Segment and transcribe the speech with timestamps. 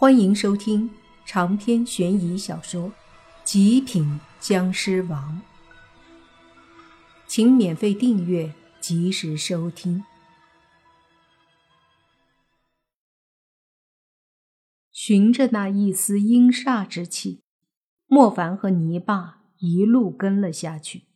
[0.00, 0.88] 欢迎收听
[1.26, 2.88] 长篇悬疑小说
[3.42, 5.42] 《极品僵尸王》，
[7.26, 10.04] 请免费订阅，及时收听。
[14.92, 17.42] 循着那一丝阴煞之气，
[18.06, 21.08] 莫凡和泥巴一路跟了下去。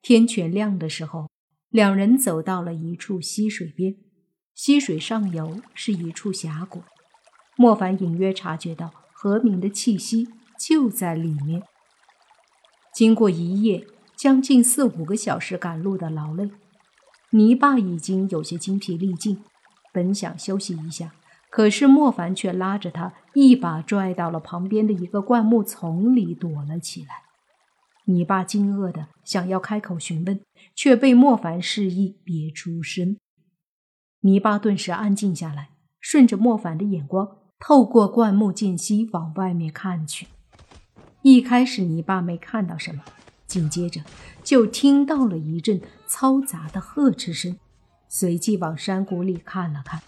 [0.00, 1.28] 天全亮的时候，
[1.70, 3.96] 两人走到了一处溪水边，
[4.54, 6.84] 溪水上游是一处峡谷。
[7.56, 10.28] 莫凡隐约察觉到何明的气息
[10.58, 11.62] 就在里面。
[12.92, 16.50] 经过一夜将近四五个小时赶路的劳累，
[17.30, 19.42] 泥巴已经有些精疲力尽，
[19.92, 21.14] 本想休息一下，
[21.50, 27.24] 可是莫凡却拉着他一把拽到了旁边的一个灌木丛里躲了起来。
[28.04, 30.40] 泥巴惊愕的想要开口询问，
[30.74, 33.16] 却被莫凡示意别出声。
[34.20, 37.38] 泥巴顿时安静下来，顺着莫凡的眼光。
[37.58, 40.26] 透过灌木间隙往外面看去，
[41.22, 43.02] 一开始泥巴没看到什么，
[43.46, 44.02] 紧接着
[44.44, 47.58] 就听到了一阵嘈杂的呵斥声，
[48.08, 50.02] 随即往山谷里看了看，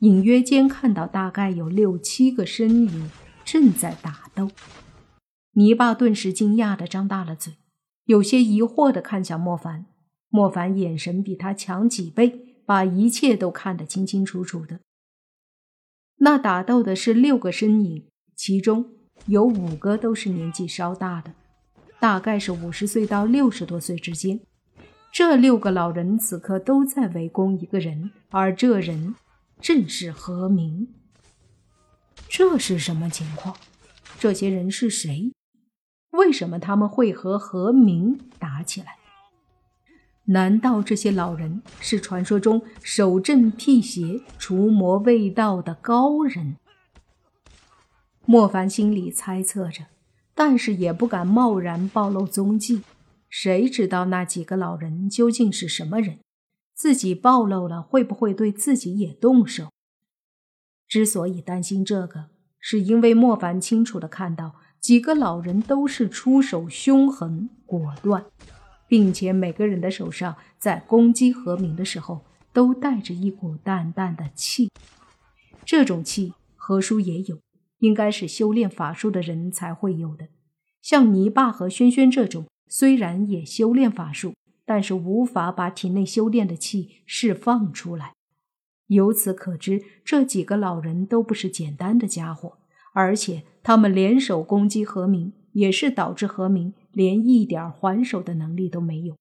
[0.00, 3.10] 隐约间看到大概有六七个身影
[3.44, 4.50] 正在打斗。
[5.52, 7.54] 泥巴顿时惊讶的张大了嘴，
[8.06, 9.86] 有些疑惑的看向莫凡，
[10.30, 14.80] 莫凡眼神比他强几倍，把一切都看得清清楚楚的。
[16.24, 18.02] 那打斗的是六个身影，
[18.34, 18.86] 其中
[19.26, 21.34] 有五个都是年纪稍大的，
[22.00, 24.40] 大概是五十岁到六十多岁之间。
[25.12, 29.14] 这六个老人此刻都在围攻一个人，而这人
[29.60, 30.88] 正是何明。
[32.26, 33.54] 这是什么情况？
[34.18, 35.30] 这些人是谁？
[36.12, 38.96] 为什么他们会和何明打起来？
[40.26, 46.56] 难道这些老人是传说中守镇辟邪、除魔卫道的高人？
[48.24, 49.84] 莫凡心里猜测着，
[50.34, 52.82] 但是也不敢贸然暴露踪迹。
[53.28, 56.20] 谁知道那几个老人究竟是什么人？
[56.72, 59.68] 自己暴露了，会不会对自己也动手？
[60.88, 68.24] 之所以担心这个，是因为莫凡清楚的看到，几个老人都是出手凶狠果断。
[68.94, 74.70] 并且每个人的手上在攻击何明的时候，都带着一股淡淡的气。
[75.64, 77.40] 这种气何叔也有，
[77.80, 80.28] 应该是修炼法术的人才会有的。
[80.80, 84.32] 像泥巴和轩轩这种，虽然也修炼法术，
[84.64, 88.12] 但是无法把体内修炼的气释放出来。
[88.86, 92.58] 由此可知，这几个老人都不是简单的家伙，
[92.92, 96.74] 而且他们联手攻击何明，也是导致何明。
[96.94, 99.16] 连一点还手的能力都没有。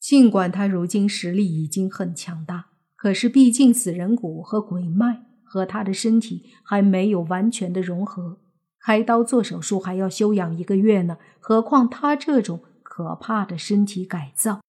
[0.00, 8.40] 尽管他如今实力已经很强大，可是毕竟死人骨和鬼脉和他的身体还没有完全的融合，
[8.80, 11.18] 开刀做手术还要休养一个月呢。
[11.38, 14.60] 何况他这种可怕的身体改造。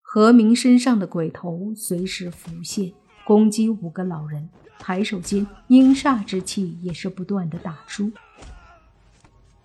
[0.00, 2.92] 何明身上的鬼头随时浮现，
[3.24, 8.12] 攻击五个老人，抬手间阴煞之气也是不断的打出。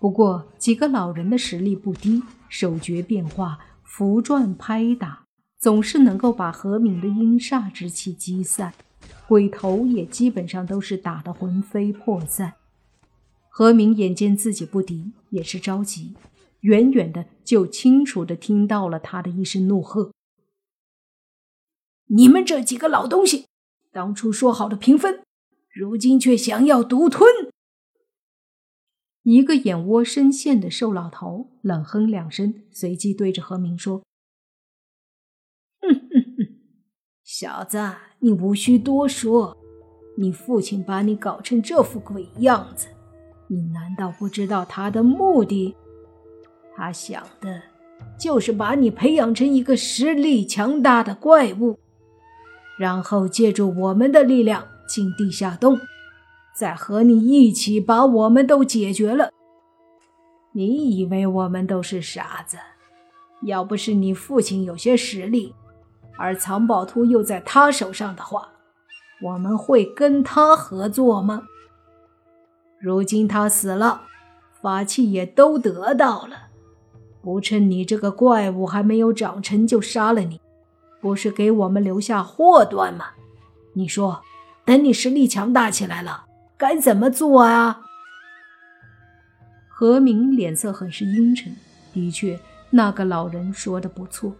[0.00, 5.24] 不过，几个老人的实力不低，手诀变化、符转拍打，
[5.58, 8.72] 总是能够把何明的阴煞之气击散。
[9.26, 12.54] 鬼头也基本上都是打得魂飞魄散。
[13.48, 16.14] 何明眼见自己不敌，也是着急，
[16.60, 20.12] 远远的就清楚的听到了他的一声怒喝
[22.06, 23.46] ：“你们这几个老东西，
[23.92, 25.22] 当初说好的平分，
[25.74, 27.28] 如今却想要独吞！”
[29.30, 34.02] 一个眼窝深陷的瘦老头冷哼两声，随即对着何明说
[35.82, 36.46] ：“哼哼哼，
[37.22, 37.78] 小子，
[38.20, 39.54] 你无需多说。
[40.16, 42.88] 你父亲把你搞成这副鬼样子，
[43.48, 45.76] 你难道不知道他的目的？
[46.74, 47.60] 他想的，
[48.18, 51.78] 就是把你培养成一个实力强大的怪物，
[52.78, 55.78] 然后借助我们的力量进地下洞。”
[56.58, 59.30] 再和你一起把我们都解决了。
[60.50, 62.56] 你以为我们都是傻子？
[63.42, 65.54] 要不是你父亲有些实力，
[66.18, 68.48] 而藏宝图又在他手上的话，
[69.22, 71.44] 我们会跟他合作吗？
[72.80, 74.02] 如今他死了，
[74.60, 76.48] 法器也都得到了，
[77.22, 80.40] 不趁你这个怪物还没有长成就杀了你，
[81.00, 83.10] 不是给我们留下祸端吗？
[83.74, 84.22] 你说，
[84.64, 86.24] 等你实力强大起来了。
[86.58, 87.82] 该怎么做啊？
[89.68, 91.54] 何明脸色很是阴沉。
[91.92, 92.36] 的确，
[92.68, 94.34] 那个老人说的不错。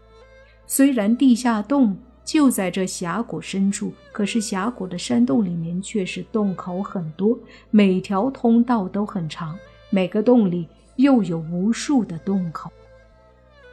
[0.67, 7.39] 虽然地下洞就在这峡谷深处，可是峡谷的山洞里面却是洞口很多，
[7.71, 9.57] 每条通道都很长，
[9.89, 10.67] 每个洞里
[10.97, 12.69] 又有无数的洞口，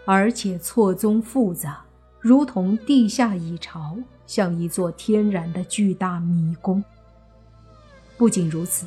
[0.05, 1.83] 而且错综复杂，
[2.19, 3.97] 如同地下蚁巢，
[4.27, 6.83] 像一座天然的巨大迷宫。
[8.17, 8.85] 不仅如此，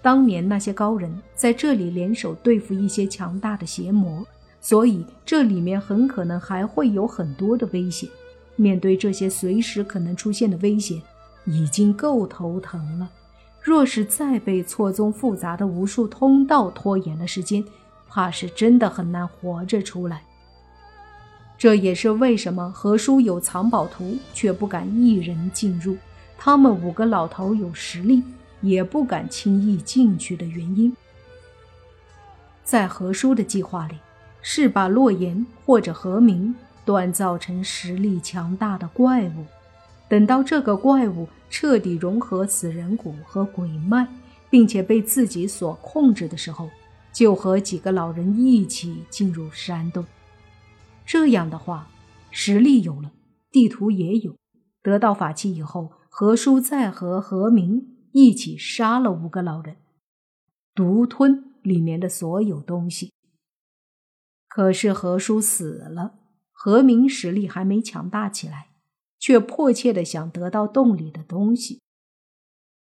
[0.00, 4.24] 当年那些高人在这里联手对付一些强大的邪魔，
[4.60, 8.08] 所以这里面很可能还会有很多的危险。
[8.56, 11.00] 面对这些随时可能出现的危险，
[11.44, 13.08] 已经够头疼了。
[13.60, 17.64] 若是再被错综复杂的无数通道拖延了时间，
[18.08, 20.22] 怕是真的很难活着出来。
[21.58, 25.96] 这也是为什么何叔有藏宝图，却不敢一人进入。
[26.38, 28.22] 他们五个老头有实力，
[28.60, 30.96] 也不敢轻易进去的原因。
[32.64, 33.96] 在何叔的计划里，
[34.42, 36.54] 是把洛言或者何明。
[36.86, 39.44] 锻造成实力强大的怪物，
[40.08, 44.08] 等到这个怪物彻底融合死人骨和鬼脉，
[44.48, 46.70] 并且被自己所控制的时候，
[47.12, 50.02] 就和几个老人一起进入山洞。
[51.04, 51.88] 这样的话，
[52.30, 53.10] 实力有了，
[53.50, 54.34] 地图也有，
[54.82, 59.76] 得到法器以后，何叔再和何明一起杀了五个老人，
[60.74, 63.12] 独吞里面的所有东西。
[64.48, 66.14] 可是何叔死了。
[66.60, 68.70] 何明实力还没强大起来，
[69.20, 71.80] 却迫切的想得到洞里的东西。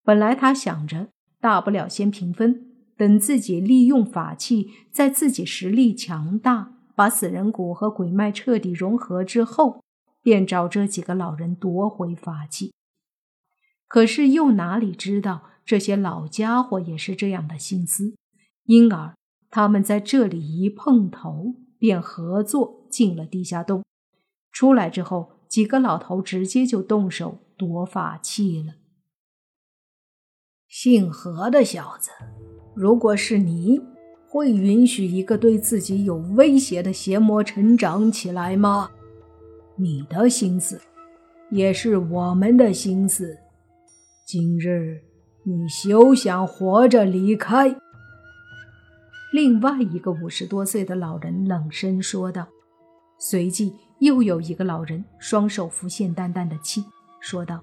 [0.05, 1.09] 本来他想着，
[1.41, 2.67] 大不了先平分，
[2.99, 9.83] 等自己利用法器，在自己实力强大，把死人骨和鬼脉彻底融合之后，
[10.21, 12.75] 便找这几个老人夺回法器。
[13.93, 18.15] 可是又哪里知道，这些老家伙也是这样的心思，
[18.65, 19.15] 因而
[19.51, 21.57] 他们在这里一碰头。
[21.83, 23.83] 便合作进了地下洞，
[24.53, 28.75] 出来之后，几个老头直接就动手夺法器了。
[30.69, 32.13] 姓何的小子，
[32.77, 33.81] 如果是你，
[34.29, 38.89] 会允许一个对自己有威胁的邪魔成长起来吗？
[39.75, 40.81] 你的心思，
[41.51, 43.37] 也是我们的心思。
[44.33, 45.03] 今日
[45.43, 47.77] 你休想活着离开。
[49.31, 52.49] 另外一个五十多岁的老人冷声说道，
[53.19, 56.83] 随即又有一个老人双手浮现淡淡的气，
[57.21, 57.63] 说道：“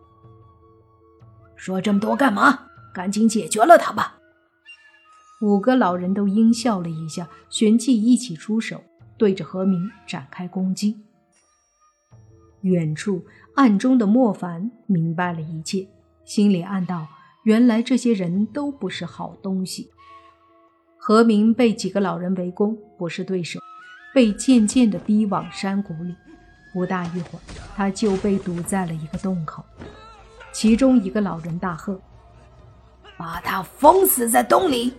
[1.57, 2.67] 说这么多干嘛？
[2.93, 4.19] 赶紧解决了他吧！”
[5.41, 8.83] 五个老人都阴笑了一下，旋即一起出手，
[9.17, 10.95] 对着何明展开攻击。
[12.61, 13.25] 远处
[13.55, 15.87] 暗中的莫凡明白了一切，
[16.29, 17.07] 心里暗道：
[17.41, 19.89] 原来这些人都不是好东西。
[20.95, 23.59] 何明被几个老人围攻，不是对手，
[24.13, 26.13] 被渐渐地逼往山谷里。
[26.71, 27.41] 不大一会儿，
[27.75, 29.65] 他就被堵在了一个洞口。
[30.51, 31.99] 其中一个老人大喝
[33.17, 34.93] ：“把他封死在洞里！”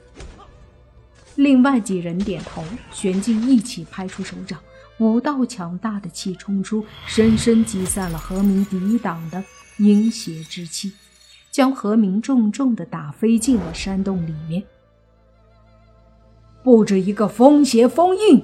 [1.37, 4.59] 另外几人点头，旋即一起拍出手掌，
[4.99, 9.45] 五道强大的气冲出，深深击散了何明抵挡的
[9.79, 10.93] 阴邪之气，
[11.51, 14.63] 将何明重重地打飞进了山洞里面。
[16.63, 18.43] 布置一个风邪封印。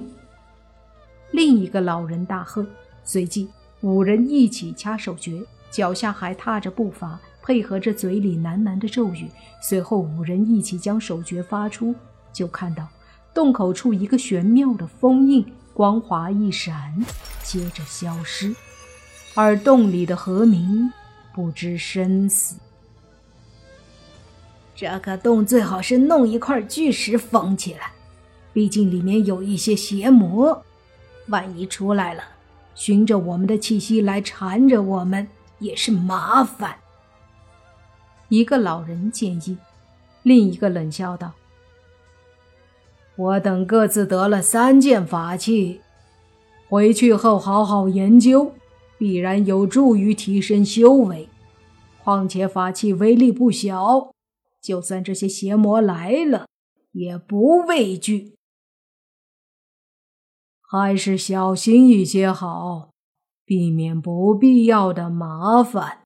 [1.31, 2.65] 另一个老人大喝，
[3.03, 3.47] 随即
[3.81, 9.29] 五人一起掐手诀，脚下还踏着步伐，配合着嘴里喃喃的咒语。
[9.61, 11.93] 随后五人一起将手诀发出，
[12.33, 12.87] 就看到
[13.33, 17.05] 洞口处一个玄妙的封印，光华一闪，
[17.43, 18.55] 接着消失。
[19.35, 20.91] 而洞里的何明
[21.35, 22.55] 不知生死。
[24.77, 27.91] 这个洞最好是弄一块巨石封起来。
[28.53, 30.63] 毕竟里面有一些邪魔，
[31.29, 32.23] 万一出来了，
[32.75, 36.75] 循着我们的气息来缠着我们也是麻烦。
[38.29, 39.57] 一个老人建议，
[40.21, 41.33] 另一个冷笑道
[43.17, 45.81] ：“我等各自得了三件法器，
[46.69, 48.53] 回去后好好研究，
[48.99, 51.27] 必然有助于提升修为。
[52.03, 54.13] 况且法器威力不小，
[54.67, 56.49] 就算这些邪魔来了，
[56.91, 58.35] 也不畏惧。”
[60.69, 62.91] 还是小心一些好，
[63.45, 66.03] 避免不必要的麻烦。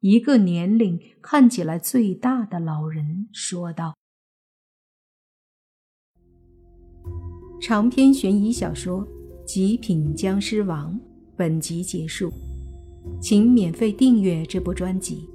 [0.00, 3.96] 一个年龄看起来最大的老人说道
[7.62, 9.06] ：“长篇悬疑小说
[9.44, 10.92] 《极品僵尸王》
[11.36, 12.32] 本集结束，
[13.22, 15.28] 请免费订阅这部专辑，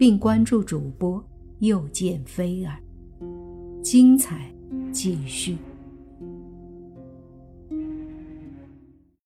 [0.00, 1.22] 并关注主播
[1.58, 2.74] 又见菲儿，
[3.82, 4.50] 精彩
[4.90, 5.58] 继续。”